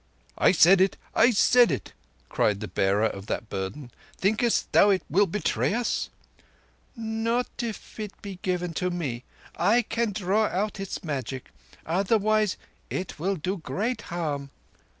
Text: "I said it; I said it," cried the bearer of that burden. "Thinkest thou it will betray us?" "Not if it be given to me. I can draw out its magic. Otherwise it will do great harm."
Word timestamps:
"I 0.35 0.51
said 0.51 0.81
it; 0.81 0.97
I 1.13 1.29
said 1.29 1.69
it," 1.71 1.93
cried 2.27 2.59
the 2.59 2.67
bearer 2.67 3.05
of 3.05 3.27
that 3.27 3.49
burden. 3.51 3.91
"Thinkest 4.17 4.71
thou 4.71 4.89
it 4.89 5.03
will 5.11 5.27
betray 5.27 5.75
us?" 5.75 6.09
"Not 6.95 7.45
if 7.61 7.99
it 7.99 8.19
be 8.19 8.39
given 8.41 8.73
to 8.81 8.89
me. 8.89 9.25
I 9.57 9.83
can 9.83 10.11
draw 10.11 10.47
out 10.47 10.79
its 10.79 11.03
magic. 11.03 11.51
Otherwise 11.85 12.57
it 12.89 13.19
will 13.19 13.35
do 13.35 13.57
great 13.59 14.01
harm." 14.09 14.49